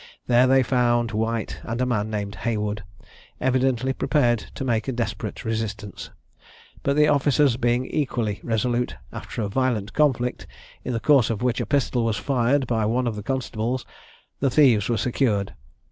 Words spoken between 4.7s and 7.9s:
a desperate resistance, but the officers being